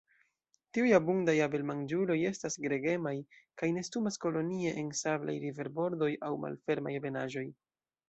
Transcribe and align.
Tiuj 0.77 0.87
abundaj 0.99 1.35
abelmanĝuloj 1.45 2.15
estas 2.31 2.57
gregemaj, 2.65 3.13
kaj 3.63 3.71
nestumas 3.77 4.19
kolonie 4.27 4.75
en 4.85 4.93
sablaj 5.05 5.39
riverbordoj 5.49 6.13
aŭ 6.33 6.37
malfermaj 6.49 7.01
ebenaĵoj. 7.03 7.51